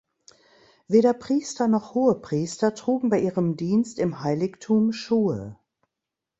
[0.87, 5.59] Weder Priester noch Hohepriester trugen bei ihrem Dienst im Heiligtum Schuhe.